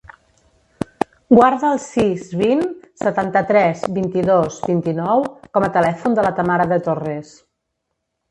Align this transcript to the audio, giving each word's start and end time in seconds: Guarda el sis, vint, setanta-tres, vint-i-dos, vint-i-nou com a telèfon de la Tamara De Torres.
Guarda 1.39 1.69
el 1.75 1.81
sis, 1.83 2.23
vint, 2.39 2.63
setanta-tres, 3.01 3.83
vint-i-dos, 3.99 4.57
vint-i-nou 4.71 5.25
com 5.59 5.67
a 5.67 5.71
telèfon 5.77 6.19
de 6.21 6.25
la 6.29 6.35
Tamara 6.39 6.67
De 6.75 6.83
Torres. 6.89 7.35